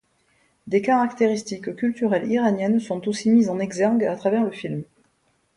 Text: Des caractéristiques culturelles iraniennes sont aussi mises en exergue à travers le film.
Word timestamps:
Des 0.65 0.81
caractéristiques 0.81 1.75
culturelles 1.75 2.25
iraniennes 2.31 2.79
sont 2.79 3.07
aussi 3.07 3.29
mises 3.29 3.49
en 3.51 3.59
exergue 3.59 4.03
à 4.05 4.15
travers 4.15 4.43
le 4.43 4.49
film. 4.49 4.81